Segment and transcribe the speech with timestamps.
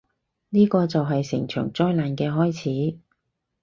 [0.49, 2.97] 呢個就係成場災難嘅開始